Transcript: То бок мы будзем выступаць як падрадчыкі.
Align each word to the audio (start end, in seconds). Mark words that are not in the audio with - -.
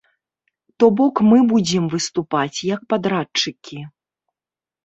То 0.83 0.89
бок 1.01 1.15
мы 1.29 1.37
будзем 1.51 1.85
выступаць 1.93 2.63
як 2.73 2.81
падрадчыкі. 2.95 3.79